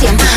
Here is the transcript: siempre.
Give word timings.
siempre. 0.00 0.29